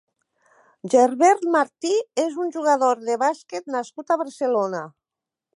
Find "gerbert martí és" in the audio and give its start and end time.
0.93-2.41